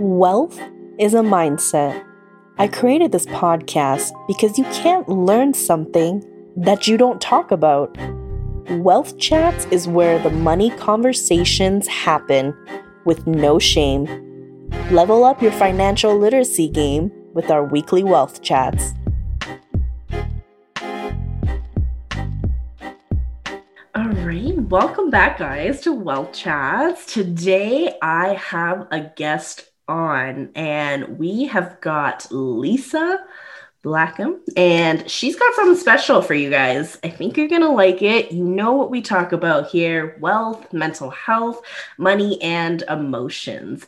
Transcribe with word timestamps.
Wealth 0.00 0.58
is 0.98 1.12
a 1.12 1.18
mindset. 1.18 2.02
I 2.56 2.68
created 2.68 3.12
this 3.12 3.26
podcast 3.26 4.12
because 4.26 4.56
you 4.56 4.64
can't 4.72 5.06
learn 5.10 5.52
something 5.52 6.24
that 6.56 6.88
you 6.88 6.96
don't 6.96 7.20
talk 7.20 7.50
about. 7.50 7.94
Wealth 8.70 9.18
Chats 9.18 9.66
is 9.66 9.86
where 9.86 10.18
the 10.18 10.30
money 10.30 10.70
conversations 10.70 11.86
happen 11.86 12.56
with 13.04 13.26
no 13.26 13.58
shame. 13.58 14.06
Level 14.90 15.22
up 15.22 15.42
your 15.42 15.52
financial 15.52 16.16
literacy 16.16 16.70
game 16.70 17.12
with 17.34 17.50
our 17.50 17.62
weekly 17.62 18.02
Wealth 18.02 18.40
Chats. 18.40 18.94
All 23.94 24.08
right, 24.24 24.58
welcome 24.70 25.10
back, 25.10 25.36
guys, 25.36 25.82
to 25.82 25.92
Wealth 25.92 26.32
Chats. 26.32 27.04
Today 27.04 27.98
I 28.00 28.32
have 28.32 28.88
a 28.90 29.00
guest 29.00 29.69
on, 29.90 30.50
and 30.54 31.18
we 31.18 31.46
have 31.46 31.80
got 31.80 32.26
Lisa 32.30 33.18
Blackham, 33.82 34.40
and 34.56 35.10
she's 35.10 35.36
got 35.36 35.54
something 35.54 35.76
special 35.76 36.22
for 36.22 36.34
you 36.34 36.50
guys. 36.50 36.98
I 37.02 37.08
think 37.08 37.36
you're 37.36 37.48
gonna 37.48 37.72
like 37.72 38.02
it. 38.02 38.30
You 38.30 38.44
know 38.44 38.72
what 38.72 38.90
we 38.90 39.02
talk 39.02 39.32
about 39.32 39.70
here 39.70 40.16
wealth, 40.20 40.72
mental 40.72 41.10
health, 41.10 41.62
money, 41.98 42.40
and 42.42 42.82
emotions. 42.82 43.86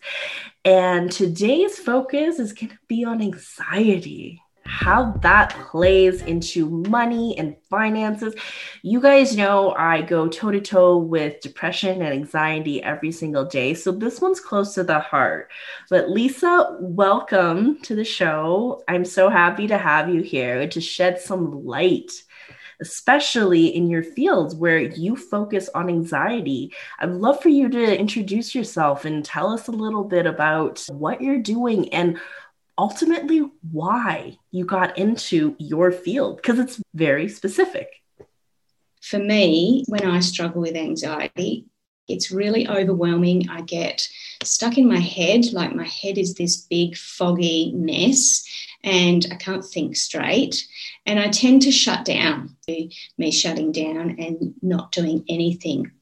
And 0.64 1.12
today's 1.12 1.78
focus 1.78 2.38
is 2.38 2.52
gonna 2.52 2.78
be 2.88 3.04
on 3.04 3.22
anxiety 3.22 4.42
how 4.72 5.12
that 5.20 5.50
plays 5.70 6.22
into 6.22 6.68
money 6.88 7.36
and 7.36 7.54
finances. 7.68 8.34
You 8.80 9.02
guys 9.02 9.36
know 9.36 9.74
I 9.74 10.00
go 10.00 10.28
toe 10.28 10.50
to 10.50 10.62
toe 10.62 10.96
with 10.96 11.40
depression 11.40 12.00
and 12.00 12.14
anxiety 12.14 12.82
every 12.82 13.12
single 13.12 13.44
day. 13.44 13.74
So 13.74 13.92
this 13.92 14.22
one's 14.22 14.40
close 14.40 14.74
to 14.74 14.82
the 14.82 14.98
heart. 14.98 15.50
But 15.90 16.08
Lisa, 16.08 16.78
welcome 16.80 17.82
to 17.82 17.94
the 17.94 18.04
show. 18.04 18.82
I'm 18.88 19.04
so 19.04 19.28
happy 19.28 19.66
to 19.66 19.76
have 19.76 20.08
you 20.08 20.22
here 20.22 20.66
to 20.66 20.80
shed 20.80 21.20
some 21.20 21.66
light 21.66 22.10
especially 22.80 23.66
in 23.68 23.88
your 23.88 24.02
fields 24.02 24.56
where 24.56 24.80
you 24.80 25.14
focus 25.14 25.70
on 25.72 25.88
anxiety. 25.88 26.74
I'd 26.98 27.10
love 27.10 27.40
for 27.40 27.48
you 27.48 27.68
to 27.68 27.98
introduce 27.98 28.56
yourself 28.56 29.04
and 29.04 29.24
tell 29.24 29.50
us 29.50 29.68
a 29.68 29.72
little 29.72 30.02
bit 30.02 30.26
about 30.26 30.84
what 30.88 31.20
you're 31.20 31.38
doing 31.38 31.94
and 31.94 32.18
ultimately 32.82 33.48
why 33.70 34.36
you 34.50 34.64
got 34.64 34.98
into 34.98 35.54
your 35.60 35.92
field 35.92 36.38
because 36.38 36.58
it's 36.58 36.82
very 36.94 37.28
specific. 37.28 37.88
For 39.00 39.20
me, 39.20 39.84
when 39.86 40.04
I 40.04 40.18
struggle 40.18 40.62
with 40.62 40.74
anxiety, 40.74 41.66
it's 42.08 42.32
really 42.32 42.66
overwhelming. 42.68 43.48
I 43.48 43.60
get 43.60 44.08
stuck 44.42 44.78
in 44.78 44.88
my 44.88 44.98
head, 44.98 45.52
like 45.52 45.72
my 45.76 45.86
head 45.86 46.18
is 46.18 46.34
this 46.34 46.56
big, 46.56 46.96
foggy 46.96 47.70
mess, 47.72 48.44
and 48.82 49.24
I 49.30 49.36
can't 49.36 49.64
think 49.64 49.94
straight. 49.94 50.66
And 51.06 51.20
I 51.20 51.28
tend 51.28 51.62
to 51.62 51.70
shut 51.70 52.04
down, 52.04 52.56
me 52.66 53.30
shutting 53.30 53.70
down 53.70 54.16
and 54.18 54.54
not 54.60 54.90
doing 54.90 55.24
anything. 55.28 55.92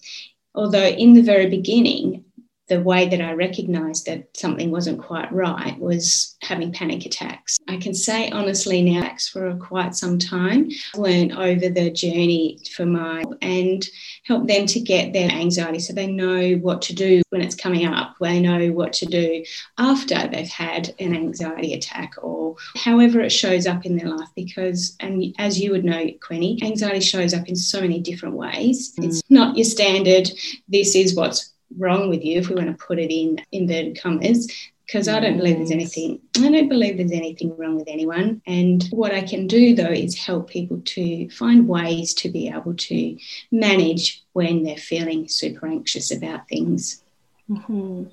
Although, 0.54 0.88
in 1.04 1.12
the 1.12 1.28
very 1.32 1.50
beginning, 1.50 2.24
the 2.70 2.80
way 2.80 3.08
that 3.08 3.20
I 3.20 3.32
recognized 3.32 4.06
that 4.06 4.28
something 4.36 4.70
wasn't 4.70 5.02
quite 5.02 5.30
right 5.32 5.78
was 5.78 6.36
having 6.40 6.72
panic 6.72 7.04
attacks. 7.04 7.58
I 7.68 7.76
can 7.76 7.94
say 7.94 8.30
honestly 8.30 8.80
now 8.80 9.10
for 9.32 9.54
quite 9.56 9.96
some 9.96 10.18
time, 10.18 10.70
learned 10.94 11.32
over 11.32 11.68
the 11.68 11.90
journey 11.90 12.58
for 12.74 12.86
my 12.86 13.24
and 13.42 13.84
help 14.24 14.46
them 14.46 14.66
to 14.66 14.80
get 14.80 15.12
their 15.12 15.28
anxiety 15.30 15.80
so 15.80 15.92
they 15.92 16.06
know 16.06 16.52
what 16.58 16.80
to 16.82 16.94
do 16.94 17.22
when 17.30 17.40
it's 17.42 17.56
coming 17.56 17.86
up, 17.86 18.14
they 18.20 18.40
know 18.40 18.68
what 18.68 18.92
to 18.94 19.06
do 19.06 19.44
after 19.78 20.28
they've 20.28 20.48
had 20.48 20.94
an 21.00 21.14
anxiety 21.14 21.74
attack 21.74 22.14
or 22.22 22.54
however 22.76 23.20
it 23.20 23.32
shows 23.32 23.66
up 23.66 23.84
in 23.84 23.96
their 23.96 24.08
life 24.08 24.28
because 24.36 24.96
and 25.00 25.34
as 25.38 25.58
you 25.58 25.72
would 25.72 25.84
know, 25.84 26.08
Queenie, 26.22 26.60
anxiety 26.62 27.00
shows 27.00 27.34
up 27.34 27.48
in 27.48 27.56
so 27.56 27.80
many 27.80 27.98
different 27.98 28.36
ways. 28.36 28.94
Mm. 28.94 29.06
It's 29.06 29.22
not 29.28 29.56
your 29.56 29.64
standard, 29.64 30.30
this 30.68 30.94
is 30.94 31.16
what's 31.16 31.52
wrong 31.78 32.08
with 32.08 32.24
you, 32.24 32.38
if 32.38 32.48
we 32.48 32.56
want 32.56 32.76
to 32.76 32.84
put 32.84 32.98
it 32.98 33.12
in 33.12 33.40
inverted 33.52 34.00
commas, 34.00 34.50
because 34.86 35.06
I 35.06 35.20
don't 35.20 35.36
believe 35.36 35.56
there's 35.56 35.70
anything, 35.70 36.20
I 36.38 36.50
don't 36.50 36.68
believe 36.68 36.96
there's 36.96 37.12
anything 37.12 37.56
wrong 37.56 37.76
with 37.76 37.86
anyone. 37.86 38.42
And 38.46 38.84
what 38.90 39.14
I 39.14 39.22
can 39.22 39.46
do 39.46 39.74
though 39.74 39.84
is 39.84 40.16
help 40.16 40.50
people 40.50 40.80
to 40.84 41.30
find 41.30 41.68
ways 41.68 42.12
to 42.14 42.28
be 42.28 42.48
able 42.48 42.74
to 42.74 43.18
manage 43.52 44.24
when 44.32 44.64
they're 44.64 44.76
feeling 44.76 45.28
super 45.28 45.66
anxious 45.66 46.10
about 46.10 46.48
things. 46.48 47.02
Mm-hmm. 47.48 48.04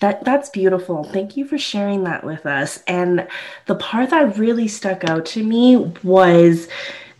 That 0.00 0.24
that's 0.24 0.50
beautiful. 0.50 1.04
Thank 1.04 1.36
you 1.36 1.44
for 1.44 1.58
sharing 1.58 2.04
that 2.04 2.24
with 2.24 2.46
us. 2.46 2.82
And 2.86 3.26
the 3.66 3.74
part 3.74 4.10
that 4.10 4.38
really 4.38 4.68
stuck 4.68 5.04
out 5.04 5.26
to 5.26 5.42
me 5.42 5.76
was 6.02 6.68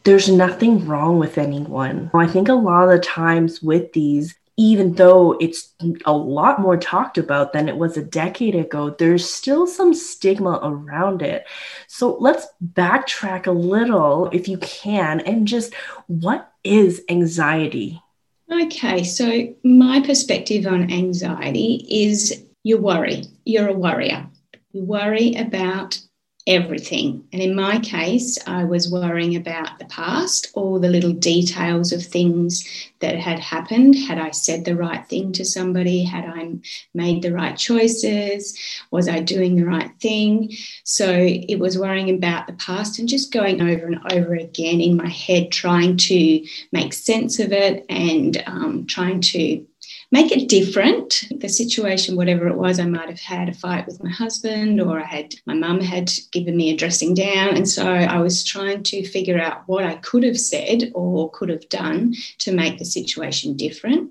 there's 0.04 0.28
nothing 0.28 0.86
wrong 0.86 1.18
with 1.18 1.38
anyone. 1.38 2.10
I 2.14 2.26
think 2.26 2.48
a 2.48 2.54
lot 2.54 2.84
of 2.84 2.90
the 2.90 2.98
times 2.98 3.60
with 3.62 3.92
these, 3.92 4.36
even 4.58 4.94
though 4.94 5.38
it's 5.40 5.72
a 6.04 6.12
lot 6.12 6.60
more 6.60 6.76
talked 6.76 7.16
about 7.16 7.52
than 7.52 7.68
it 7.68 7.76
was 7.76 7.96
a 7.96 8.02
decade 8.02 8.56
ago, 8.56 8.90
there's 8.90 9.28
still 9.28 9.68
some 9.68 9.94
stigma 9.94 10.58
around 10.62 11.22
it. 11.22 11.46
So 11.86 12.16
let's 12.18 12.48
backtrack 12.72 13.46
a 13.46 13.52
little, 13.52 14.28
if 14.32 14.48
you 14.48 14.58
can, 14.58 15.20
and 15.20 15.46
just 15.46 15.72
what 16.08 16.52
is 16.64 17.02
anxiety? 17.08 18.02
Okay, 18.50 19.04
so 19.04 19.54
my 19.62 20.02
perspective 20.04 20.66
on 20.66 20.90
anxiety 20.90 21.86
is 21.88 22.42
you 22.64 22.78
worry, 22.78 23.22
you're 23.44 23.68
a 23.68 23.72
worrier. 23.72 24.26
You 24.72 24.82
worry 24.82 25.34
about 25.36 26.00
everything. 26.48 27.22
And 27.30 27.42
in 27.42 27.54
my 27.54 27.78
case, 27.78 28.38
I 28.46 28.64
was 28.64 28.90
worrying 28.90 29.36
about 29.36 29.78
the 29.78 29.84
past, 29.84 30.48
all 30.54 30.80
the 30.80 30.88
little 30.88 31.12
details 31.12 31.92
of 31.92 32.02
things 32.02 32.66
that 33.00 33.16
had 33.16 33.38
happened. 33.38 33.94
Had 33.94 34.18
I 34.18 34.30
said 34.30 34.64
the 34.64 34.74
right 34.74 35.06
thing 35.06 35.32
to 35.32 35.44
somebody? 35.44 36.02
Had 36.02 36.24
I 36.24 36.54
made 36.94 37.20
the 37.22 37.34
right 37.34 37.56
choices? 37.56 38.58
Was 38.90 39.08
I 39.08 39.20
doing 39.20 39.56
the 39.56 39.66
right 39.66 39.90
thing? 40.00 40.50
So 40.84 41.06
it 41.12 41.58
was 41.58 41.78
worrying 41.78 42.08
about 42.08 42.46
the 42.46 42.54
past 42.54 42.98
and 42.98 43.08
just 43.08 43.30
going 43.30 43.60
over 43.60 43.86
and 43.86 44.00
over 44.10 44.34
again 44.34 44.80
in 44.80 44.96
my 44.96 45.08
head, 45.08 45.52
trying 45.52 45.98
to 45.98 46.46
make 46.72 46.94
sense 46.94 47.38
of 47.38 47.52
it 47.52 47.84
and 47.90 48.42
um, 48.46 48.86
trying 48.86 49.20
to 49.20 49.66
make 50.10 50.32
it 50.32 50.48
different. 50.48 51.24
The 51.30 51.48
situation, 51.48 52.16
whatever 52.16 52.48
it 52.48 52.56
was, 52.56 52.80
I 52.80 52.86
might 52.86 53.08
have 53.08 53.20
had 53.20 53.48
a 53.48 53.54
fight 53.54 53.86
with 53.86 54.02
my 54.02 54.10
husband, 54.10 54.80
or 54.80 55.00
I 55.00 55.04
had 55.04 55.34
my 55.46 55.54
mum 55.54 55.80
had 55.80 56.10
given 56.32 56.56
me 56.56 56.70
a 56.70 56.76
dressing 56.76 57.14
down. 57.14 57.56
And 57.56 57.68
so 57.68 57.86
I 57.86 58.18
was 58.20 58.44
trying 58.44 58.82
to 58.84 59.06
figure 59.06 59.38
out 59.38 59.62
what 59.66 59.84
I 59.84 59.96
could 59.96 60.24
have 60.24 60.38
said 60.38 60.90
or 60.94 61.30
could 61.30 61.50
have 61.50 61.68
done 61.68 62.14
to 62.38 62.52
make 62.52 62.78
the 62.78 62.84
situation 62.84 63.56
different. 63.56 64.10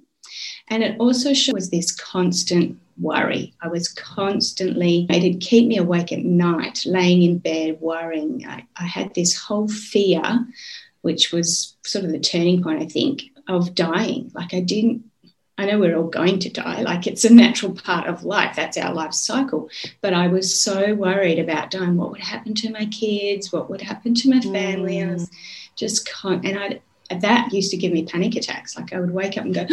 And 0.70 0.84
it 0.84 1.00
also 1.00 1.30
was 1.54 1.70
this 1.70 1.92
constant 1.92 2.78
worry. 3.00 3.54
I 3.62 3.70
was 3.70 3.88
constantly, 3.90 5.08
it'd 5.10 5.42
keep 5.42 5.68
me 5.68 5.78
awake 5.78 6.12
at 6.12 6.24
night, 6.24 6.84
laying 6.86 7.24
in 7.24 7.38
bed, 7.38 7.80
worrying. 7.80 8.46
I, 8.48 8.66
I 8.76 8.84
had 8.84 9.14
this 9.14 9.38
whole 9.38 9.68
fear, 9.68 10.22
which 11.02 11.32
was 11.32 11.76
sort 11.86 12.06
of 12.06 12.12
the 12.12 12.20
turning 12.20 12.62
point, 12.62 12.82
I 12.82 12.86
think, 12.86 13.24
of 13.48 13.76
dying. 13.76 14.32
Like 14.34 14.54
I 14.54 14.60
didn't 14.60 15.06
I 15.58 15.66
know 15.66 15.80
we're 15.80 15.98
all 15.98 16.08
going 16.08 16.38
to 16.40 16.50
die, 16.50 16.82
like 16.82 17.08
it's 17.08 17.26
a 17.26 17.34
natural 17.34 17.74
part 17.74 18.08
of 18.08 18.24
life. 18.24 18.56
That's 18.56 18.78
our 18.78 18.94
life 18.94 19.14
cycle. 19.14 19.70
But 20.02 20.14
I 20.14 20.28
was 20.28 20.54
so 20.54 20.94
worried 20.94 21.40
about 21.40 21.72
dying. 21.72 21.98
What 21.98 22.12
would 22.12 22.22
happen 22.22 22.54
to 22.56 22.72
my 22.72 22.86
kids? 22.86 23.52
What 23.52 23.70
would 23.70 23.82
happen 23.82 24.14
to 24.14 24.30
my 24.30 24.40
family? 24.40 24.98
Mm. 24.98 25.10
I 25.10 25.14
was 25.14 25.32
just, 25.76 26.08
con- 26.08 26.46
and 26.46 26.60
I, 26.60 26.80
that 27.16 27.52
used 27.52 27.72
to 27.72 27.78
give 27.78 27.92
me 27.92 28.06
panic 28.06 28.36
attacks. 28.36 28.78
Like 28.78 28.94
I 28.94 29.00
would 29.00 29.12
wake 29.12 29.38
up 29.38 29.46
and 29.46 29.56
go, 29.56 29.66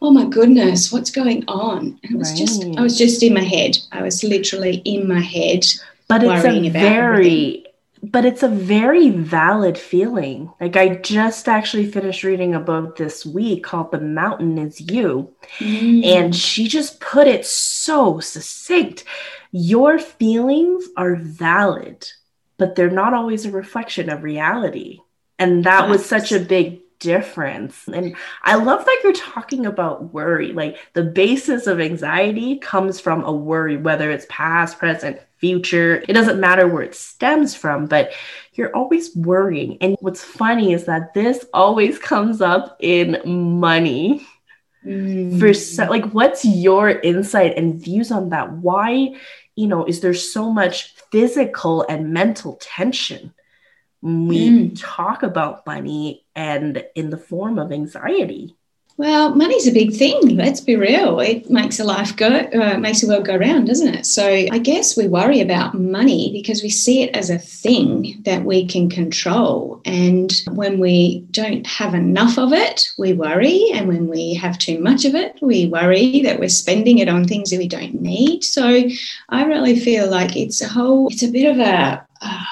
"Oh 0.00 0.10
my 0.10 0.24
goodness, 0.24 0.90
what's 0.92 1.10
going 1.10 1.44
on?" 1.48 1.98
And 2.02 2.12
it 2.12 2.16
was 2.16 2.30
right. 2.30 2.38
just, 2.38 2.64
I 2.78 2.80
was 2.80 2.96
just 2.96 3.22
in 3.22 3.34
my 3.34 3.42
head. 3.42 3.76
I 3.92 4.02
was 4.02 4.22
literally 4.22 4.76
in 4.84 5.08
my 5.08 5.20
head. 5.20 5.66
But 6.08 6.22
it's 6.24 6.44
a 6.44 6.68
very, 6.70 6.80
everything 6.80 7.69
but 8.02 8.24
it's 8.24 8.42
a 8.42 8.48
very 8.48 9.10
valid 9.10 9.76
feeling. 9.76 10.52
Like 10.60 10.76
I 10.76 10.96
just 10.96 11.48
actually 11.48 11.90
finished 11.90 12.24
reading 12.24 12.54
a 12.54 12.60
book 12.60 12.96
this 12.96 13.26
week 13.26 13.64
called 13.64 13.90
The 13.90 14.00
Mountain 14.00 14.58
is 14.58 14.80
You. 14.80 15.34
Mm. 15.58 16.04
And 16.04 16.36
she 16.36 16.66
just 16.66 17.00
put 17.00 17.26
it 17.26 17.44
so 17.44 18.20
succinct. 18.20 19.04
Your 19.52 19.98
feelings 19.98 20.84
are 20.96 21.16
valid, 21.16 22.08
but 22.56 22.74
they're 22.74 22.90
not 22.90 23.14
always 23.14 23.44
a 23.44 23.50
reflection 23.50 24.08
of 24.08 24.22
reality. 24.22 25.00
And 25.38 25.64
that 25.64 25.88
yes. 25.88 25.90
was 25.90 26.06
such 26.06 26.32
a 26.32 26.40
big 26.40 26.80
difference. 27.00 27.88
And 27.88 28.16
I 28.44 28.54
love 28.54 28.84
that 28.84 29.00
you're 29.02 29.12
talking 29.12 29.66
about 29.66 30.14
worry. 30.14 30.52
Like 30.52 30.78
the 30.92 31.02
basis 31.02 31.66
of 31.66 31.80
anxiety 31.80 32.58
comes 32.58 33.00
from 33.00 33.24
a 33.24 33.32
worry, 33.32 33.76
whether 33.76 34.10
it's 34.10 34.26
past, 34.28 34.78
present, 34.78 35.18
future. 35.40 36.04
It 36.06 36.12
doesn't 36.12 36.38
matter 36.38 36.68
where 36.68 36.82
it 36.82 36.94
stems 36.94 37.54
from, 37.54 37.86
but 37.86 38.12
you're 38.52 38.74
always 38.76 39.16
worrying. 39.16 39.78
And 39.80 39.96
what's 40.00 40.22
funny 40.22 40.72
is 40.72 40.84
that 40.84 41.14
this 41.14 41.44
always 41.52 41.98
comes 41.98 42.40
up 42.40 42.76
in 42.80 43.20
money. 43.24 44.26
mm. 44.84 45.38
for 45.40 45.52
so, 45.52 45.84
like 45.86 46.04
what's 46.12 46.44
your 46.44 46.90
insight 46.90 47.56
and 47.56 47.82
views 47.82 48.10
on 48.10 48.30
that 48.30 48.50
why 48.52 49.14
you 49.54 49.66
know 49.66 49.84
is 49.84 50.00
there 50.00 50.14
so 50.14 50.50
much 50.50 50.94
physical 51.12 51.84
and 51.88 52.14
mental 52.14 52.56
tension 52.62 53.34
we 54.02 54.48
mm. 54.48 54.80
talk 54.80 55.22
about 55.22 55.66
money 55.66 56.24
and 56.34 56.84
in 56.94 57.10
the 57.10 57.18
form 57.18 57.58
of 57.58 57.72
anxiety 57.72 58.56
well, 59.00 59.34
money's 59.34 59.66
a 59.66 59.72
big 59.72 59.94
thing. 59.94 60.36
Let's 60.36 60.60
be 60.60 60.76
real. 60.76 61.20
It 61.20 61.48
makes 61.48 61.80
a 61.80 61.84
life 61.84 62.14
go, 62.16 62.28
uh, 62.28 62.76
makes 62.76 63.00
the 63.00 63.08
world 63.08 63.24
go 63.24 63.34
round, 63.34 63.66
doesn't 63.66 63.94
it? 63.94 64.04
So 64.04 64.26
I 64.26 64.58
guess 64.58 64.94
we 64.94 65.08
worry 65.08 65.40
about 65.40 65.72
money 65.72 66.30
because 66.34 66.62
we 66.62 66.68
see 66.68 67.02
it 67.02 67.16
as 67.16 67.30
a 67.30 67.38
thing 67.38 68.20
that 68.26 68.44
we 68.44 68.66
can 68.66 68.90
control. 68.90 69.80
And 69.86 70.30
when 70.50 70.80
we 70.80 71.20
don't 71.30 71.66
have 71.66 71.94
enough 71.94 72.38
of 72.38 72.52
it, 72.52 72.90
we 72.98 73.14
worry. 73.14 73.70
And 73.72 73.88
when 73.88 74.06
we 74.06 74.34
have 74.34 74.58
too 74.58 74.78
much 74.78 75.06
of 75.06 75.14
it, 75.14 75.38
we 75.40 75.66
worry 75.68 76.20
that 76.20 76.38
we're 76.38 76.50
spending 76.50 76.98
it 76.98 77.08
on 77.08 77.24
things 77.24 77.48
that 77.48 77.58
we 77.58 77.68
don't 77.68 78.02
need. 78.02 78.44
So 78.44 78.82
I 79.30 79.44
really 79.46 79.80
feel 79.80 80.10
like 80.10 80.36
it's 80.36 80.60
a 80.60 80.68
whole, 80.68 81.08
it's 81.08 81.22
a 81.22 81.32
bit 81.32 81.50
of 81.50 81.58
a, 81.58 82.06
uh, 82.20 82.44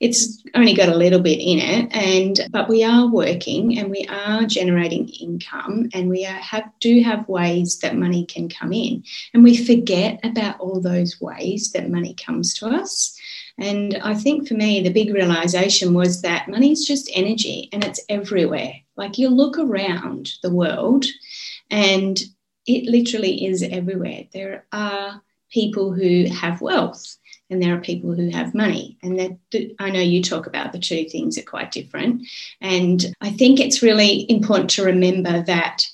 it's 0.00 0.37
only 0.54 0.74
got 0.74 0.88
a 0.88 0.96
little 0.96 1.20
bit 1.20 1.38
in 1.40 1.58
it, 1.58 1.94
and 1.94 2.40
but 2.50 2.68
we 2.68 2.84
are 2.84 3.06
working 3.06 3.78
and 3.78 3.90
we 3.90 4.06
are 4.08 4.44
generating 4.44 5.08
income, 5.08 5.88
and 5.92 6.08
we 6.08 6.22
have 6.22 6.70
do 6.80 7.02
have 7.02 7.28
ways 7.28 7.78
that 7.80 7.96
money 7.96 8.26
can 8.26 8.48
come 8.48 8.72
in, 8.72 9.04
and 9.34 9.44
we 9.44 9.56
forget 9.56 10.20
about 10.24 10.60
all 10.60 10.80
those 10.80 11.20
ways 11.20 11.72
that 11.72 11.90
money 11.90 12.14
comes 12.14 12.54
to 12.54 12.66
us. 12.66 13.18
And 13.58 13.98
I 14.04 14.14
think 14.14 14.46
for 14.46 14.54
me, 14.54 14.80
the 14.80 14.92
big 14.92 15.12
realization 15.12 15.92
was 15.92 16.22
that 16.22 16.48
money 16.48 16.70
is 16.70 16.86
just 16.86 17.10
energy 17.12 17.68
and 17.72 17.82
it's 17.82 18.00
everywhere. 18.08 18.72
Like 18.96 19.18
you 19.18 19.28
look 19.28 19.58
around 19.58 20.30
the 20.42 20.54
world 20.54 21.06
and 21.68 22.16
it 22.66 22.84
literally 22.84 23.46
is 23.46 23.64
everywhere. 23.64 24.24
There 24.32 24.64
are 24.72 25.20
people 25.50 25.92
who 25.92 26.26
have 26.26 26.60
wealth 26.60 27.16
and 27.50 27.62
there 27.62 27.74
are 27.74 27.80
people 27.80 28.14
who 28.14 28.30
have 28.30 28.54
money. 28.54 28.98
And 29.02 29.18
that 29.18 29.74
I 29.78 29.90
know 29.90 30.00
you 30.00 30.22
talk 30.22 30.46
about 30.46 30.72
the 30.72 30.78
two 30.78 31.08
things 31.08 31.38
are 31.38 31.42
quite 31.42 31.72
different. 31.72 32.26
And 32.60 33.04
I 33.20 33.30
think 33.30 33.60
it's 33.60 33.82
really 33.82 34.30
important 34.30 34.70
to 34.70 34.84
remember 34.84 35.42
that 35.42 35.86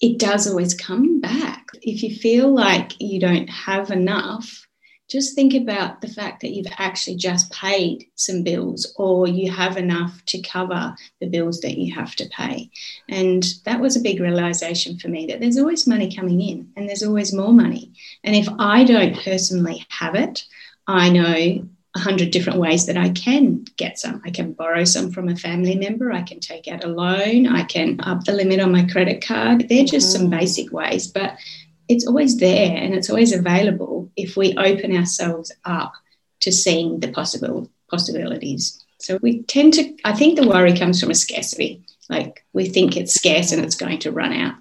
it 0.00 0.18
does 0.18 0.46
always 0.46 0.74
come 0.74 1.20
back. 1.20 1.66
If 1.82 2.02
you 2.02 2.14
feel 2.14 2.52
like 2.52 3.00
you 3.00 3.20
don't 3.20 3.48
have 3.48 3.90
enough, 3.90 4.66
just 5.08 5.34
think 5.34 5.54
about 5.54 6.02
the 6.02 6.08
fact 6.08 6.42
that 6.42 6.50
you've 6.50 6.72
actually 6.76 7.16
just 7.16 7.50
paid 7.50 8.06
some 8.14 8.42
bills 8.42 8.92
or 8.96 9.26
you 9.26 9.50
have 9.50 9.78
enough 9.78 10.22
to 10.26 10.42
cover 10.42 10.94
the 11.20 11.26
bills 11.26 11.60
that 11.60 11.78
you 11.78 11.94
have 11.94 12.14
to 12.16 12.28
pay. 12.28 12.70
And 13.08 13.42
that 13.64 13.80
was 13.80 13.96
a 13.96 14.02
big 14.02 14.20
realization 14.20 14.98
for 14.98 15.08
me 15.08 15.26
that 15.26 15.40
there's 15.40 15.56
always 15.56 15.86
money 15.86 16.14
coming 16.14 16.42
in 16.42 16.70
and 16.76 16.86
there's 16.86 17.02
always 17.02 17.32
more 17.32 17.54
money. 17.54 17.94
And 18.22 18.36
if 18.36 18.48
I 18.58 18.84
don't 18.84 19.16
personally 19.16 19.86
have 19.88 20.14
it, 20.14 20.44
I 20.88 21.10
know 21.10 21.68
a 21.94 21.98
hundred 21.98 22.30
different 22.30 22.58
ways 22.58 22.86
that 22.86 22.96
I 22.96 23.10
can 23.10 23.64
get 23.76 23.98
some. 23.98 24.22
I 24.24 24.30
can 24.30 24.52
borrow 24.52 24.84
some 24.84 25.10
from 25.10 25.28
a 25.28 25.36
family 25.36 25.76
member. 25.76 26.10
I 26.10 26.22
can 26.22 26.40
take 26.40 26.66
out 26.66 26.84
a 26.84 26.88
loan. 26.88 27.46
I 27.46 27.64
can 27.64 28.00
up 28.00 28.24
the 28.24 28.32
limit 28.32 28.60
on 28.60 28.72
my 28.72 28.84
credit 28.84 29.24
card. 29.24 29.68
They're 29.68 29.84
just 29.84 30.12
some 30.12 30.28
mm. 30.28 30.30
basic 30.30 30.72
ways, 30.72 31.06
but 31.06 31.36
it's 31.88 32.06
always 32.06 32.38
there 32.38 32.76
and 32.76 32.94
it's 32.94 33.10
always 33.10 33.32
available 33.32 34.10
if 34.16 34.36
we 34.36 34.56
open 34.56 34.96
ourselves 34.96 35.52
up 35.64 35.92
to 36.40 36.52
seeing 36.52 37.00
the 37.00 37.08
possible 37.12 37.70
possibilities. 37.90 38.82
So 38.98 39.18
we 39.22 39.42
tend 39.42 39.74
to, 39.74 39.96
I 40.04 40.12
think 40.12 40.38
the 40.38 40.48
worry 40.48 40.76
comes 40.76 41.00
from 41.00 41.10
a 41.10 41.14
scarcity. 41.14 41.84
Like 42.08 42.44
we 42.52 42.66
think 42.66 42.96
it's 42.96 43.14
scarce 43.14 43.52
and 43.52 43.64
it's 43.64 43.76
going 43.76 43.98
to 44.00 44.12
run 44.12 44.32
out. 44.32 44.56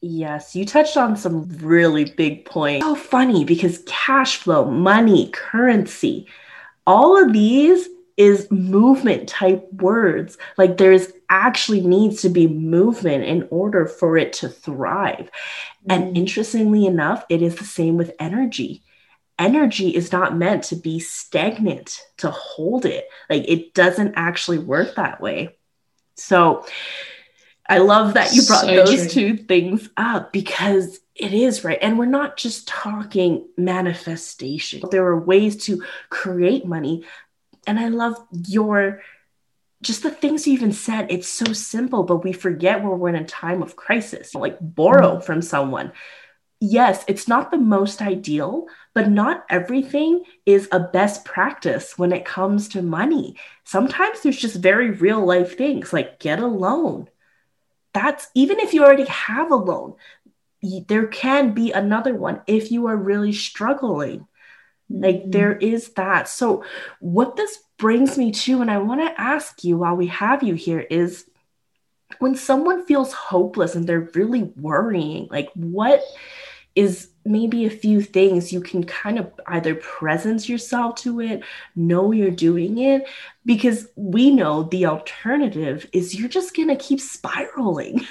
Yes, 0.00 0.54
you 0.54 0.64
touched 0.66 0.96
on 0.96 1.16
some 1.16 1.48
really 1.58 2.04
big 2.04 2.44
points. 2.44 2.84
So 2.84 2.94
funny 2.94 3.44
because 3.44 3.82
cash 3.86 4.36
flow, 4.36 4.70
money, 4.70 5.30
currency, 5.30 6.26
all 6.86 7.22
of 7.22 7.32
these 7.32 7.88
is 8.16 8.50
movement 8.50 9.28
type 9.28 9.66
words. 9.74 10.38
Like 10.56 10.76
there's 10.76 11.12
actually 11.28 11.80
needs 11.80 12.22
to 12.22 12.28
be 12.28 12.46
movement 12.46 13.24
in 13.24 13.46
order 13.50 13.86
for 13.86 14.16
it 14.16 14.32
to 14.34 14.48
thrive. 14.48 15.30
Mm-hmm. 15.86 15.90
And 15.90 16.16
interestingly 16.16 16.86
enough, 16.86 17.24
it 17.28 17.42
is 17.42 17.56
the 17.56 17.64
same 17.64 17.96
with 17.96 18.14
energy. 18.18 18.82
Energy 19.38 19.94
is 19.94 20.12
not 20.12 20.36
meant 20.36 20.64
to 20.64 20.76
be 20.76 20.98
stagnant, 20.98 22.00
to 22.18 22.30
hold 22.30 22.86
it. 22.86 23.06
Like 23.28 23.44
it 23.46 23.74
doesn't 23.74 24.14
actually 24.16 24.58
work 24.58 24.94
that 24.94 25.20
way. 25.20 25.56
So, 26.14 26.64
I 27.68 27.78
love 27.78 28.14
that 28.14 28.32
you 28.32 28.42
brought 28.46 28.62
so 28.62 28.76
those 28.76 29.12
true. 29.12 29.36
two 29.36 29.36
things 29.36 29.88
up 29.96 30.32
because 30.32 31.00
it 31.14 31.32
is 31.32 31.64
right. 31.64 31.78
And 31.80 31.98
we're 31.98 32.06
not 32.06 32.36
just 32.36 32.68
talking 32.68 33.48
manifestation. 33.56 34.82
There 34.90 35.06
are 35.06 35.18
ways 35.18 35.64
to 35.64 35.82
create 36.08 36.66
money. 36.66 37.04
And 37.66 37.78
I 37.78 37.88
love 37.88 38.16
your 38.30 39.02
just 39.82 40.02
the 40.02 40.10
things 40.10 40.46
you 40.46 40.54
even 40.54 40.72
said. 40.72 41.08
It's 41.10 41.28
so 41.28 41.52
simple, 41.52 42.02
but 42.02 42.24
we 42.24 42.32
forget 42.32 42.82
where 42.82 42.94
we're 42.94 43.10
in 43.10 43.16
a 43.16 43.24
time 43.24 43.62
of 43.62 43.76
crisis. 43.76 44.34
Like 44.34 44.58
borrow 44.60 45.16
mm-hmm. 45.16 45.24
from 45.24 45.42
someone. 45.42 45.92
Yes, 46.60 47.04
it's 47.06 47.28
not 47.28 47.50
the 47.50 47.58
most 47.58 48.00
ideal, 48.00 48.66
but 48.94 49.10
not 49.10 49.44
everything 49.50 50.22
is 50.46 50.68
a 50.72 50.80
best 50.80 51.24
practice 51.24 51.98
when 51.98 52.12
it 52.12 52.24
comes 52.24 52.68
to 52.68 52.80
money. 52.80 53.36
Sometimes 53.64 54.22
there's 54.22 54.38
just 54.38 54.56
very 54.56 54.90
real 54.90 55.24
life 55.24 55.58
things 55.58 55.92
like 55.92 56.18
get 56.18 56.38
a 56.38 56.46
loan 56.46 57.08
that's 57.96 58.28
even 58.34 58.60
if 58.60 58.74
you 58.74 58.84
already 58.84 59.06
have 59.06 59.50
a 59.50 59.56
loan, 59.56 59.94
there 60.86 61.06
can 61.06 61.54
be 61.54 61.72
another 61.72 62.14
one 62.14 62.42
if 62.46 62.70
you 62.70 62.88
are 62.88 62.96
really 62.96 63.32
struggling. 63.32 64.26
Like 64.90 65.22
mm-hmm. 65.22 65.30
there 65.30 65.56
is 65.56 65.88
that. 65.94 66.28
So, 66.28 66.62
what 67.00 67.36
this 67.36 67.58
brings 67.78 68.18
me 68.18 68.32
to, 68.32 68.60
and 68.60 68.70
I 68.70 68.78
want 68.78 69.00
to 69.00 69.18
ask 69.18 69.64
you 69.64 69.78
while 69.78 69.96
we 69.96 70.08
have 70.08 70.42
you 70.42 70.52
here, 70.52 70.80
is 70.80 71.24
when 72.18 72.34
someone 72.34 72.84
feels 72.84 73.14
hopeless 73.14 73.74
and 73.74 73.86
they're 73.86 74.10
really 74.14 74.42
worrying, 74.42 75.28
like 75.30 75.50
what 75.54 76.02
is 76.74 77.08
maybe 77.26 77.64
a 77.64 77.70
few 77.70 78.00
things 78.00 78.52
you 78.52 78.60
can 78.60 78.84
kind 78.84 79.18
of 79.18 79.32
either 79.46 79.74
presence 79.74 80.48
yourself 80.48 80.96
to 80.96 81.20
it, 81.20 81.42
know 81.74 82.12
you're 82.12 82.30
doing 82.30 82.78
it, 82.78 83.06
because 83.44 83.88
we 83.96 84.30
know 84.30 84.64
the 84.64 84.86
alternative 84.86 85.86
is 85.92 86.14
you're 86.14 86.28
just 86.28 86.56
going 86.56 86.68
to 86.68 86.76
keep 86.76 87.00
spiraling 87.00 88.06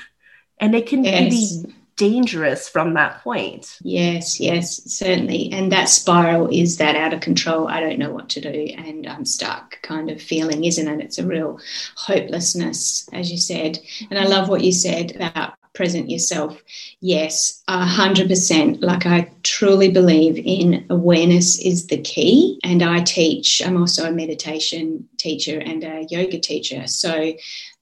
and 0.60 0.76
it 0.76 0.88
can 0.88 1.04
yes. 1.04 1.30
be 1.30 1.74
dangerous 1.98 2.68
from 2.68 2.94
that 2.94 3.24
point. 3.24 3.78
Yes, 3.82 4.40
yes, 4.40 4.82
certainly. 4.92 5.50
And 5.52 5.72
that 5.72 5.90
spiral 5.90 6.50
is 6.52 6.78
that 6.78 6.96
out 6.96 7.14
of 7.14 7.22
control, 7.22 7.68
I 7.68 7.80
don't 7.80 8.00
know 8.00 8.12
what 8.12 8.30
to 8.30 8.42
do 8.42 8.74
and 8.78 9.08
I'm 9.08 9.26
stuck 9.26 9.82
kind 9.82 10.10
of 10.10 10.22
feeling, 10.22 10.66
isn't 10.66 10.88
it? 10.88 11.04
It's 11.04 11.20
a 11.20 11.26
real 11.26 11.60
hopelessness, 11.96 13.08
as 13.14 13.32
you 13.32 13.38
said. 13.38 13.80
And 14.10 14.20
I 14.20 14.26
love 14.26 14.50
what 14.50 14.64
you 14.64 14.72
said 14.72 15.16
about 15.16 15.54
present 15.76 16.10
yourself. 16.10 16.62
Yes, 17.02 17.64
a 17.68 17.86
hundred 17.86 18.30
percent. 18.30 18.82
Like 18.82 19.06
I 19.06 19.30
truly 19.44 19.92
believe 19.92 20.42
in 20.44 20.86
awareness 20.90 21.60
is 21.60 21.88
the 21.88 22.02
key. 22.02 22.60
And 22.64 22.82
I 22.82 23.02
teach, 23.02 23.62
I'm 23.66 23.78
also 23.78 24.08
a 24.08 24.12
meditation 24.12 25.08
teacher 25.18 25.60
and 25.60 25.84
a 25.84 26.08
yoga 26.10 26.40
teacher. 26.40 26.88
So 26.88 27.34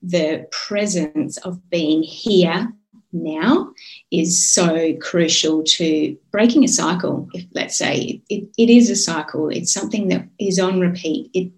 the 0.01 0.47
presence 0.51 1.37
of 1.37 1.69
being 1.69 2.03
here 2.03 2.73
now 3.13 3.71
is 4.11 4.43
so 4.43 4.95
crucial 4.97 5.63
to 5.63 6.17
breaking 6.31 6.63
a 6.63 6.67
cycle. 6.67 7.29
If 7.33 7.45
let's 7.53 7.77
say 7.77 8.21
it, 8.29 8.49
it 8.57 8.69
is 8.69 8.89
a 8.89 8.95
cycle, 8.95 9.49
it's 9.49 9.71
something 9.71 10.09
that 10.09 10.27
is 10.39 10.59
on 10.59 10.79
repeat. 10.79 11.29
It 11.33 11.51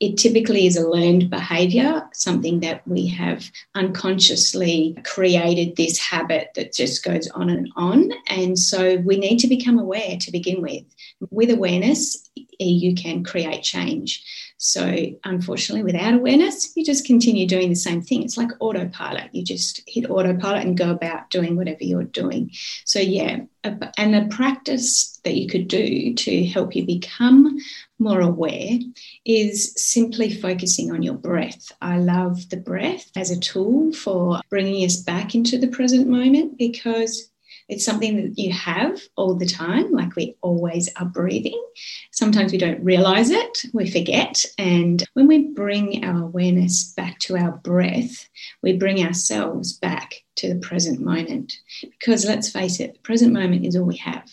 it 0.00 0.16
typically 0.16 0.66
is 0.66 0.76
a 0.76 0.88
learned 0.88 1.30
behavior, 1.30 2.08
something 2.12 2.60
that 2.60 2.86
we 2.86 3.06
have 3.08 3.50
unconsciously 3.74 4.96
created 5.04 5.76
this 5.76 5.98
habit 5.98 6.50
that 6.54 6.72
just 6.72 7.04
goes 7.04 7.28
on 7.28 7.50
and 7.50 7.70
on. 7.76 8.10
And 8.28 8.58
so 8.58 8.96
we 8.98 9.18
need 9.18 9.38
to 9.38 9.48
become 9.48 9.78
aware 9.78 10.16
to 10.18 10.32
begin 10.32 10.62
with. 10.62 10.84
With 11.30 11.50
awareness, 11.50 12.30
you 12.58 12.94
can 12.94 13.24
create 13.24 13.62
change. 13.62 14.24
So, 14.62 14.94
unfortunately, 15.24 15.84
without 15.84 16.12
awareness, 16.12 16.76
you 16.76 16.84
just 16.84 17.06
continue 17.06 17.46
doing 17.46 17.70
the 17.70 17.74
same 17.74 18.02
thing. 18.02 18.22
It's 18.22 18.36
like 18.36 18.50
autopilot. 18.60 19.34
You 19.34 19.42
just 19.42 19.80
hit 19.86 20.10
autopilot 20.10 20.66
and 20.66 20.76
go 20.76 20.90
about 20.90 21.30
doing 21.30 21.56
whatever 21.56 21.82
you're 21.82 22.04
doing. 22.04 22.50
So, 22.84 22.98
yeah, 22.98 23.40
and 23.64 24.14
a 24.14 24.28
practice 24.28 25.18
that 25.24 25.36
you 25.36 25.48
could 25.48 25.66
do 25.68 26.12
to 26.14 26.44
help 26.46 26.76
you 26.76 26.84
become 26.84 27.58
more 28.00 28.20
mm-hmm. 28.20 28.30
aware 28.30 28.78
is 29.24 29.74
simply 29.76 30.32
focusing 30.34 30.90
on 30.90 31.02
your 31.02 31.14
breath. 31.14 31.70
I 31.80 31.98
love 31.98 32.48
the 32.48 32.56
breath 32.56 33.10
as 33.14 33.30
a 33.30 33.38
tool 33.38 33.92
for 33.92 34.40
bringing 34.50 34.84
us 34.84 34.96
back 34.96 35.34
into 35.34 35.58
the 35.58 35.68
present 35.68 36.08
moment 36.08 36.58
because 36.58 37.30
It's 37.70 37.84
something 37.84 38.16
that 38.16 38.36
you 38.36 38.52
have 38.52 39.00
all 39.14 39.36
the 39.36 39.46
time, 39.46 39.92
like 39.92 40.16
we 40.16 40.36
always 40.42 40.90
are 40.96 41.06
breathing. 41.06 41.62
Sometimes 42.10 42.50
we 42.50 42.58
don't 42.58 42.82
realize 42.82 43.30
it, 43.30 43.58
we 43.72 43.88
forget. 43.88 44.44
And 44.58 45.04
when 45.14 45.28
we 45.28 45.48
bring 45.52 46.04
our 46.04 46.24
awareness 46.24 46.92
back 46.94 47.20
to 47.20 47.36
our 47.36 47.52
breath, 47.52 48.28
we 48.60 48.76
bring 48.76 49.06
ourselves 49.06 49.72
back 49.72 50.16
to 50.36 50.52
the 50.52 50.58
present 50.58 51.00
moment. 51.00 51.58
Because 51.80 52.24
let's 52.24 52.50
face 52.50 52.80
it, 52.80 52.94
the 52.94 53.00
present 53.00 53.32
moment 53.32 53.64
is 53.64 53.76
all 53.76 53.84
we 53.84 53.98
have. 53.98 54.28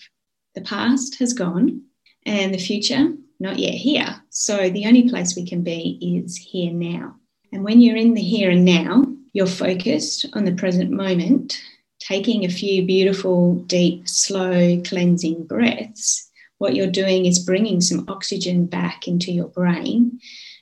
The 0.56 0.62
past 0.62 1.20
has 1.20 1.34
gone, 1.34 1.84
and 2.26 2.52
the 2.52 2.58
future, 2.58 3.14
not 3.40 3.60
yet 3.60 3.74
here. 3.74 4.22
So 4.30 4.70
the 4.70 4.86
only 4.86 5.10
place 5.10 5.36
we 5.36 5.46
can 5.46 5.62
be 5.64 6.24
is 6.26 6.38
here 6.38 6.72
now. 6.72 7.16
And 7.52 7.64
when 7.64 7.82
you're 7.82 7.98
in 7.98 8.14
the 8.14 8.22
here 8.22 8.50
and 8.50 8.66
now, 8.66 9.04
you're 9.34 9.48
focused 9.48 10.26
on 10.34 10.46
the 10.46 10.56
present 10.56 10.92
moment 10.92 11.60
taking 12.00 12.46
a 12.46 12.50
few 12.50 12.86
beautiful, 12.86 13.56
deep, 13.66 14.08
slow, 14.08 14.82
cleansing 14.82 15.46
breaths, 15.46 16.30
what 16.58 16.76
you're 16.76 16.88
doing 16.88 17.26
is 17.26 17.40
bringing 17.40 17.82
some 17.82 18.06
oxygen 18.08 18.66
back 18.66 19.08
into 19.08 19.32
your 19.32 19.48
brain, 19.48 20.20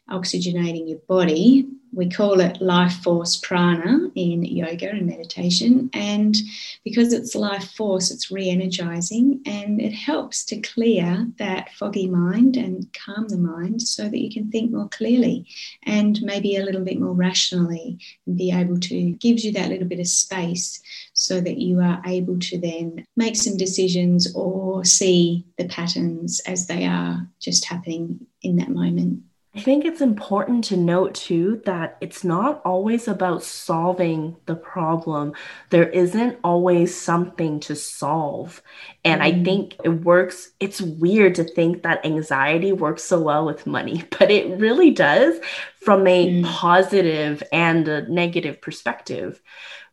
oxygenating 0.09 0.89
your 0.89 0.99
body, 1.07 1.65
we 1.95 2.09
call 2.09 2.41
it 2.41 2.61
life 2.61 3.01
force 3.01 3.37
prana 3.37 4.11
in 4.15 4.43
yoga 4.43 4.89
and 4.89 5.07
meditation. 5.07 5.89
And 5.93 6.35
because 6.83 7.13
it's 7.13 7.35
life 7.35 7.71
force, 7.71 8.11
it's 8.11 8.29
re 8.29 8.49
energizing 8.49 9.41
and 9.45 9.81
it 9.81 9.93
helps 9.93 10.43
to 10.45 10.59
clear 10.59 11.27
that 11.37 11.71
foggy 11.73 12.07
mind 12.07 12.57
and 12.57 12.91
calm 12.93 13.29
the 13.29 13.37
mind 13.37 13.81
so 13.81 14.03
that 14.03 14.19
you 14.19 14.29
can 14.29 14.51
think 14.51 14.71
more 14.71 14.89
clearly 14.89 15.47
and 15.83 16.21
maybe 16.21 16.57
a 16.57 16.65
little 16.65 16.83
bit 16.83 16.99
more 16.99 17.13
rationally 17.13 17.97
and 18.25 18.37
be 18.37 18.51
able 18.51 18.79
to, 18.81 19.11
gives 19.13 19.45
you 19.45 19.53
that 19.53 19.69
little 19.69 19.87
bit 19.87 20.01
of 20.01 20.07
space 20.07 20.81
so 21.13 21.39
that 21.39 21.57
you 21.57 21.79
are 21.79 22.01
able 22.05 22.37
to 22.39 22.59
then 22.59 23.05
make 23.15 23.37
some 23.37 23.55
decisions 23.55 24.35
or 24.35 24.83
see 24.83 25.45
the 25.57 25.65
patterns 25.65 26.41
as 26.41 26.67
they 26.67 26.85
are 26.85 27.25
just 27.39 27.63
happening 27.65 28.19
in 28.41 28.57
that 28.57 28.69
moment. 28.69 29.23
I 29.55 29.61
think 29.61 29.85
it's 29.85 30.01
important 30.01 30.65
to 30.65 30.77
note 30.77 31.15
too 31.15 31.61
that 31.65 31.97
it's 32.01 32.25
not 32.25 32.61
always 32.65 33.07
about 33.07 33.41
solving 33.41 34.35
the 34.47 34.55
problem. 34.55 35.33
There 35.69 35.87
isn't 35.87 36.39
always 36.43 36.93
something 36.93 37.61
to 37.61 37.75
solve. 37.75 38.61
And 39.05 39.21
mm. 39.21 39.23
I 39.23 39.43
think 39.45 39.77
it 39.85 40.03
works, 40.03 40.51
it's 40.59 40.81
weird 40.81 41.35
to 41.35 41.45
think 41.45 41.83
that 41.83 42.05
anxiety 42.05 42.73
works 42.73 43.05
so 43.05 43.21
well 43.21 43.45
with 43.45 43.65
money, 43.65 44.03
but 44.19 44.29
it 44.29 44.59
really 44.59 44.91
does 44.91 45.39
from 45.79 46.05
a 46.05 46.27
mm. 46.27 46.45
positive 46.45 47.41
and 47.53 47.87
a 47.87 48.09
negative 48.09 48.61
perspective. 48.61 49.41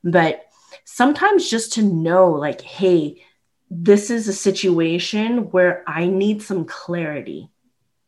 But 0.02 0.44
sometimes 0.84 1.48
just 1.48 1.74
to 1.74 1.82
know, 1.82 2.32
like, 2.32 2.62
hey, 2.62 3.22
this 3.70 4.10
is 4.10 4.26
a 4.26 4.32
situation 4.32 5.50
where 5.52 5.84
I 5.86 6.06
need 6.06 6.42
some 6.42 6.64
clarity 6.64 7.52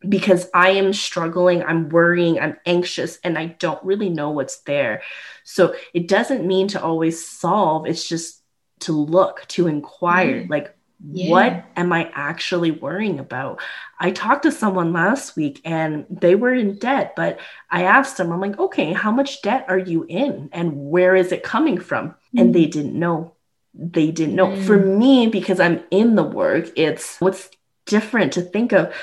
because 0.09 0.49
I 0.53 0.71
am 0.71 0.93
struggling, 0.93 1.63
I'm 1.63 1.89
worrying, 1.89 2.39
I'm 2.39 2.57
anxious, 2.65 3.19
and 3.23 3.37
I 3.37 3.47
don't 3.59 3.83
really 3.83 4.09
know 4.09 4.31
what's 4.31 4.57
there. 4.61 5.01
So 5.43 5.75
it 5.93 6.07
doesn't 6.07 6.45
mean 6.45 6.67
to 6.69 6.81
always 6.81 7.25
solve, 7.25 7.85
it's 7.85 8.07
just 8.07 8.41
to 8.81 8.93
look, 8.93 9.45
to 9.49 9.67
inquire, 9.67 10.43
mm. 10.43 10.49
like, 10.49 10.75
yeah. 11.11 11.29
what 11.29 11.65
am 11.75 11.91
I 11.91 12.09
actually 12.13 12.71
worrying 12.71 13.19
about? 13.19 13.59
I 13.99 14.11
talked 14.11 14.43
to 14.43 14.51
someone 14.51 14.93
last 14.93 15.35
week 15.35 15.61
and 15.65 16.05
they 16.09 16.35
were 16.35 16.53
in 16.53 16.77
debt, 16.77 17.13
but 17.15 17.39
I 17.69 17.83
asked 17.83 18.17
them, 18.17 18.31
I'm 18.31 18.39
like, 18.39 18.57
okay, 18.57 18.93
how 18.93 19.11
much 19.11 19.41
debt 19.41 19.65
are 19.67 19.77
you 19.77 20.05
in 20.07 20.49
and 20.51 20.89
where 20.89 21.15
is 21.15 21.31
it 21.31 21.43
coming 21.43 21.79
from? 21.79 22.09
Mm. 22.35 22.41
And 22.41 22.55
they 22.55 22.65
mm. 22.65 22.71
didn't 22.71 22.99
know. 22.99 23.33
They 23.73 24.11
didn't 24.11 24.35
know. 24.35 24.47
Mm. 24.47 24.65
For 24.65 24.77
me, 24.77 25.27
because 25.27 25.59
I'm 25.59 25.83
in 25.91 26.15
the 26.15 26.23
work, 26.23 26.71
it's 26.75 27.19
what's 27.19 27.49
different 27.85 28.33
to 28.33 28.41
think 28.41 28.71
of 28.71 28.93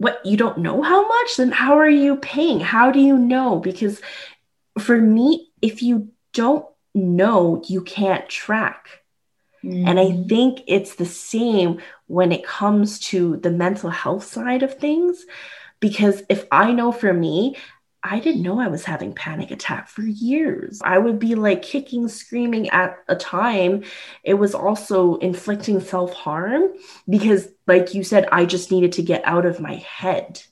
what 0.00 0.24
you 0.24 0.34
don't 0.34 0.56
know 0.56 0.80
how 0.80 1.06
much 1.06 1.36
then 1.36 1.50
how 1.50 1.76
are 1.76 1.88
you 1.88 2.16
paying 2.16 2.58
how 2.58 2.90
do 2.90 2.98
you 2.98 3.18
know 3.18 3.58
because 3.58 4.00
for 4.78 4.98
me 4.98 5.50
if 5.60 5.82
you 5.82 6.08
don't 6.32 6.64
know 6.94 7.62
you 7.68 7.82
can't 7.82 8.26
track 8.26 9.02
mm. 9.62 9.86
and 9.86 10.00
i 10.00 10.06
mm. 10.06 10.28
think 10.28 10.62
it's 10.66 10.94
the 10.94 11.04
same 11.04 11.80
when 12.06 12.32
it 12.32 12.42
comes 12.42 12.98
to 12.98 13.36
the 13.36 13.50
mental 13.50 13.90
health 13.90 14.24
side 14.24 14.62
of 14.62 14.78
things 14.78 15.26
because 15.80 16.22
if 16.30 16.46
i 16.50 16.72
know 16.72 16.90
for 16.92 17.12
me 17.12 17.54
I 18.02 18.18
didn't 18.18 18.42
know 18.42 18.58
I 18.58 18.68
was 18.68 18.84
having 18.84 19.14
panic 19.14 19.50
attack 19.50 19.88
for 19.88 20.02
years. 20.02 20.80
I 20.82 20.98
would 20.98 21.18
be 21.18 21.34
like 21.34 21.62
kicking, 21.62 22.08
screaming 22.08 22.70
at 22.70 22.96
a 23.08 23.16
time. 23.16 23.84
It 24.24 24.34
was 24.34 24.54
also 24.54 25.16
inflicting 25.16 25.80
self-harm 25.80 26.72
because 27.08 27.48
like 27.66 27.94
you 27.94 28.02
said 28.02 28.26
I 28.32 28.46
just 28.46 28.70
needed 28.70 28.92
to 28.92 29.02
get 29.02 29.22
out 29.24 29.44
of 29.44 29.60
my 29.60 29.74
head. 29.76 30.42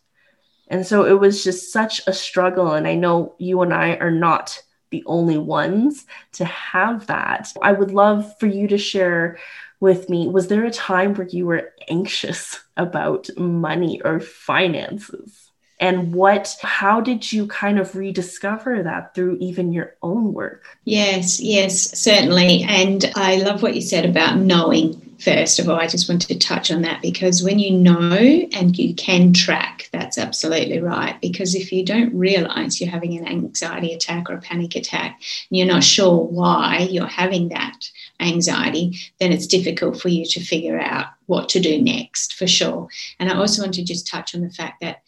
And 0.69 0.87
so 0.87 1.07
it 1.07 1.19
was 1.19 1.43
just 1.43 1.73
such 1.73 2.03
a 2.07 2.13
struggle 2.13 2.75
and 2.75 2.87
I 2.87 2.95
know 2.95 3.35
you 3.39 3.63
and 3.63 3.73
I 3.73 3.97
are 3.97 4.11
not 4.11 4.63
the 4.91 5.03
only 5.07 5.39
ones 5.39 6.05
to 6.33 6.45
have 6.45 7.07
that. 7.07 7.53
I 7.63 7.73
would 7.73 7.93
love 7.93 8.39
for 8.39 8.47
you 8.47 8.69
to 8.69 8.79
share 8.79 9.39
with 9.81 10.11
me 10.11 10.29
was 10.29 10.49
there 10.49 10.65
a 10.65 10.71
time 10.71 11.15
where 11.15 11.29
you 11.29 11.47
were 11.47 11.73
anxious 11.89 12.61
about 12.77 13.31
money 13.39 14.03
or 14.05 14.21
finances? 14.21 15.48
And 15.81 16.13
what 16.13 16.57
how 16.63 17.01
did 17.01 17.31
you 17.31 17.47
kind 17.47 17.79
of 17.79 17.95
rediscover 17.95 18.83
that 18.83 19.15
through 19.15 19.37
even 19.41 19.73
your 19.73 19.95
own 20.03 20.33
work? 20.33 20.65
Yes 20.85 21.41
yes 21.41 21.99
certainly. 21.99 22.65
And 22.65 23.11
i 23.15 23.37
love 23.37 23.63
what 23.63 23.75
you 23.75 23.83
said 23.83 24.05
about 24.05 24.39
knowing 24.39 25.05
first 25.21 25.59
of 25.59 25.69
all. 25.69 25.77
I 25.77 25.87
just 25.87 26.09
wanted 26.09 26.29
to 26.29 26.39
touch 26.39 26.71
on 26.71 26.83
that 26.83 27.03
because 27.03 27.43
when 27.43 27.59
you 27.59 27.73
know 27.73 28.13
and 28.13 28.77
you 28.79 28.95
can 28.95 29.33
track 29.33 29.89
that's 29.93 30.19
absolutely 30.19 30.81
right. 30.81 31.21
Because 31.21 31.55
if 31.55 31.73
you 31.73 31.85
don't 31.85 32.15
realize 32.15 32.81
you're 32.81 32.91
having 32.91 33.17
an 33.17 33.27
anxiety 33.27 33.93
attack 33.93 34.31
or 34.31 34.35
a 34.35 34.41
panic 34.41 34.77
attack 34.77 35.21
and 35.51 35.59
you're 35.59 35.67
not 35.67 35.85
sure 35.85 36.25
why 36.25 36.89
you're 36.91 37.07
having 37.07 37.49
that 37.51 37.91
anxiety 38.21 38.99
then 39.21 39.33
it's 39.33 39.47
difficult 39.47 40.01
for 40.01 40.09
you 40.09 40.25
to 40.25 40.41
figure 40.41 40.81
out 40.81 41.07
what 41.27 41.49
to 41.51 41.61
do 41.61 41.81
next 41.81 42.35
for 42.35 42.49
sure. 42.49 42.89
And 43.21 43.31
i 43.31 43.37
also 43.37 43.63
want 43.63 43.75
to 43.75 43.85
just 43.85 44.09
touch 44.09 44.35
on 44.35 44.41
the 44.41 44.51
fact 44.51 44.81
that 44.81 45.03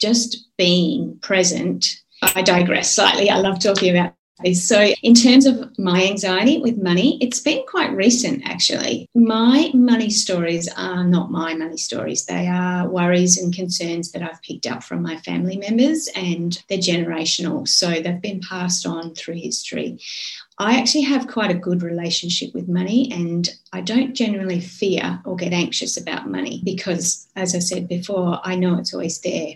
just 0.00 0.48
being 0.56 1.18
present. 1.20 2.00
I 2.22 2.42
digress 2.42 2.94
slightly. 2.94 3.30
I 3.30 3.38
love 3.38 3.60
talking 3.60 3.96
about 3.96 4.14
this. 4.44 4.66
So, 4.66 4.92
in 5.02 5.14
terms 5.14 5.46
of 5.46 5.78
my 5.78 6.04
anxiety 6.04 6.58
with 6.58 6.82
money, 6.82 7.18
it's 7.20 7.40
been 7.40 7.64
quite 7.66 7.92
recent 7.92 8.42
actually. 8.46 9.08
My 9.14 9.70
money 9.72 10.10
stories 10.10 10.68
are 10.76 11.04
not 11.04 11.30
my 11.30 11.54
money 11.54 11.78
stories, 11.78 12.26
they 12.26 12.46
are 12.46 12.88
worries 12.88 13.38
and 13.38 13.54
concerns 13.54 14.12
that 14.12 14.22
I've 14.22 14.42
picked 14.42 14.66
up 14.66 14.82
from 14.82 15.02
my 15.02 15.16
family 15.18 15.56
members, 15.56 16.08
and 16.14 16.62
they're 16.68 16.78
generational. 16.78 17.66
So, 17.66 17.90
they've 17.90 18.20
been 18.20 18.40
passed 18.40 18.86
on 18.86 19.14
through 19.14 19.36
history. 19.36 19.98
I 20.58 20.78
actually 20.78 21.02
have 21.02 21.28
quite 21.28 21.50
a 21.50 21.58
good 21.58 21.82
relationship 21.82 22.54
with 22.54 22.68
money, 22.68 23.10
and 23.12 23.48
I 23.72 23.80
don't 23.80 24.14
generally 24.14 24.60
fear 24.60 25.20
or 25.24 25.36
get 25.36 25.52
anxious 25.52 25.96
about 25.96 26.30
money 26.30 26.60
because, 26.64 27.26
as 27.36 27.54
I 27.54 27.58
said 27.60 27.88
before, 27.88 28.40
I 28.44 28.56
know 28.56 28.78
it's 28.78 28.92
always 28.92 29.20
there. 29.20 29.54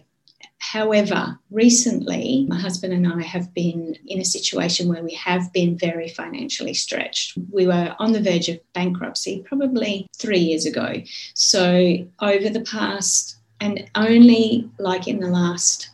However, 0.61 1.39
recently, 1.51 2.47
my 2.49 2.59
husband 2.59 2.93
and 2.93 3.11
I 3.11 3.23
have 3.23 3.53
been 3.55 3.97
in 4.07 4.21
a 4.21 4.25
situation 4.25 4.89
where 4.89 5.03
we 5.03 5.15
have 5.15 5.53
been 5.53 5.77
very 5.77 6.09
financially 6.09 6.75
stretched. 6.75 7.37
We 7.51 7.67
were 7.67 7.97
on 7.99 8.13
the 8.13 8.23
verge 8.23 8.49
of 8.51 8.61
bankruptcy 8.75 9.43
probably 9.47 10.07
three 10.17 10.39
years 10.39 10.67
ago. 10.67 11.03
So, 11.35 12.07
over 12.21 12.51
the 12.51 12.61
past, 12.61 13.37
and 13.61 13.91
only 13.95 14.71
like 14.79 15.09
in 15.09 15.21
the 15.21 15.29
last, 15.29 15.91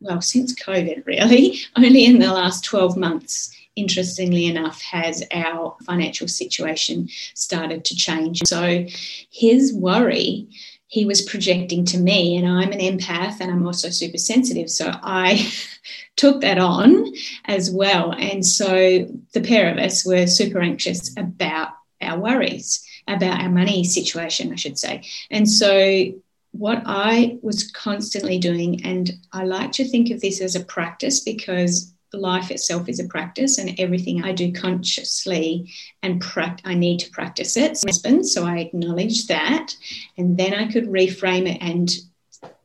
well, 0.00 0.20
since 0.20 0.52
COVID, 0.60 1.06
really, 1.06 1.60
only 1.76 2.04
in 2.04 2.18
the 2.18 2.32
last 2.32 2.64
12 2.64 2.96
months 2.96 3.56
interestingly 3.76 4.46
enough, 4.46 4.82
has 4.82 5.22
our 5.32 5.76
financial 5.84 6.28
situation 6.28 7.08
started 7.34 7.84
to 7.86 7.96
change. 7.96 8.42
So 8.44 8.84
his 9.30 9.72
worry 9.72 10.48
he 10.92 11.06
was 11.06 11.22
projecting 11.22 11.86
to 11.86 11.96
me, 11.96 12.36
and 12.36 12.46
I'm 12.46 12.70
an 12.70 12.78
empath 12.78 13.40
and 13.40 13.50
I'm 13.50 13.66
also 13.66 13.88
super 13.88 14.18
sensitive. 14.18 14.68
So 14.68 14.92
I 15.02 15.50
took 16.16 16.42
that 16.42 16.58
on 16.58 17.14
as 17.46 17.70
well. 17.70 18.12
And 18.12 18.44
so 18.44 19.08
the 19.32 19.40
pair 19.40 19.72
of 19.72 19.78
us 19.78 20.04
were 20.04 20.26
super 20.26 20.60
anxious 20.60 21.16
about 21.16 21.70
our 22.02 22.20
worries, 22.20 22.86
about 23.08 23.40
our 23.40 23.48
money 23.48 23.84
situation, 23.84 24.52
I 24.52 24.56
should 24.56 24.78
say. 24.78 25.04
And 25.30 25.48
so 25.48 26.12
what 26.50 26.82
I 26.84 27.38
was 27.40 27.70
constantly 27.70 28.38
doing, 28.38 28.84
and 28.84 29.12
I 29.32 29.44
like 29.44 29.72
to 29.72 29.88
think 29.88 30.10
of 30.10 30.20
this 30.20 30.42
as 30.42 30.56
a 30.56 30.62
practice 30.62 31.20
because 31.20 31.91
life 32.18 32.50
itself 32.50 32.88
is 32.88 33.00
a 33.00 33.04
practice 33.08 33.58
and 33.58 33.78
everything 33.78 34.24
I 34.24 34.32
do 34.32 34.52
consciously 34.52 35.70
and 36.02 36.20
pra- 36.20 36.58
I 36.64 36.74
need 36.74 36.98
to 37.00 37.10
practice 37.10 37.56
it. 37.56 37.78
So 38.24 38.44
I 38.44 38.58
acknowledge 38.58 39.26
that 39.28 39.76
and 40.18 40.36
then 40.36 40.54
I 40.54 40.70
could 40.70 40.86
reframe 40.88 41.48
it 41.52 41.58
and 41.60 41.90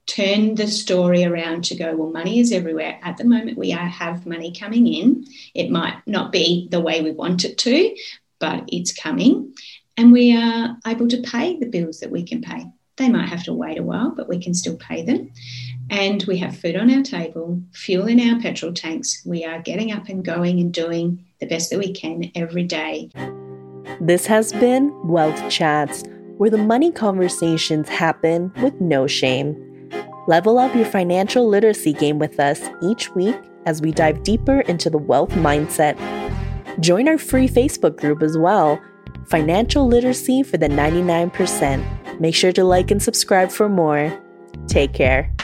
turn 0.06 0.56
the 0.56 0.68
story 0.68 1.26
around 1.26 1.64
to 1.66 1.76
go, 1.76 1.96
well, 1.96 2.12
money 2.12 2.40
is 2.40 2.52
everywhere. 2.52 3.00
At 3.04 3.18
the 3.18 3.26
moment, 3.26 3.58
we 3.58 3.72
have 3.72 4.26
money 4.26 4.54
coming 4.54 4.88
in. 4.88 5.26
It 5.54 5.70
might 5.70 5.98
not 6.06 6.32
be 6.32 6.68
the 6.72 6.80
way 6.80 7.02
we 7.02 7.12
want 7.12 7.44
it 7.44 7.58
to, 7.60 7.96
but 8.40 8.64
it's 8.68 8.94
coming. 8.94 9.54
and 9.98 10.12
we 10.12 10.36
are 10.38 10.78
able 10.86 11.08
to 11.08 11.22
pay 11.24 11.58
the 11.58 11.66
bills 11.66 12.00
that 12.00 12.12
we 12.12 12.24
can 12.24 12.42
pay. 12.42 12.66
They 12.98 13.10
might 13.10 13.30
have 13.30 13.44
to 13.44 13.54
wait 13.54 13.78
a 13.80 13.84
while, 13.84 14.12
but 14.12 14.30
we 14.30 14.40
can 14.40 14.54
still 14.54 14.78
pay 14.78 15.04
them. 15.04 15.32
And 15.90 16.24
we 16.28 16.38
have 16.38 16.58
food 16.58 16.76
on 16.76 16.92
our 16.92 17.04
table, 17.04 17.62
fuel 17.72 18.08
in 18.08 18.20
our 18.20 18.40
petrol 18.42 18.74
tanks. 18.74 19.22
We 19.26 19.46
are 19.46 19.62
getting 19.62 19.92
up 19.92 20.10
and 20.10 20.24
going 20.24 20.60
and 20.60 20.74
doing 20.74 21.24
the 21.40 21.48
best 21.48 21.70
that 21.70 21.80
we 21.80 21.94
can 21.94 22.32
every 22.36 22.64
day. 22.64 23.10
This 24.02 24.26
has 24.26 24.52
been 24.54 24.94
Wealth 25.08 25.50
Chats, 25.50 26.04
where 26.38 26.50
the 26.50 26.58
money 26.58 26.92
conversations 26.92 27.88
happen 27.88 28.52
with 28.62 28.80
no 28.82 29.08
shame. 29.08 29.56
Level 30.28 30.60
up 30.60 30.76
your 30.76 30.86
financial 30.86 31.48
literacy 31.48 31.94
game 31.94 32.20
with 32.20 32.40
us 32.40 32.62
each 32.84 33.10
week 33.16 33.38
as 33.66 33.82
we 33.82 33.92
dive 33.92 34.24
deeper 34.24 34.62
into 34.62 34.90
the 34.90 34.98
wealth 34.98 35.32
mindset. 35.32 35.98
Join 36.82 37.08
our 37.08 37.18
free 37.18 37.48
Facebook 37.48 37.98
group 37.98 38.22
as 38.22 38.38
well 38.38 38.80
Financial 39.28 39.86
Literacy 39.86 40.42
for 40.44 40.58
the 40.58 40.70
99%. 40.70 42.20
Make 42.20 42.34
sure 42.34 42.54
to 42.54 42.64
like 42.64 42.92
and 42.92 43.04
subscribe 43.04 43.52
for 43.52 43.68
more. 43.68 44.18
Take 44.68 44.94
care. 44.94 45.37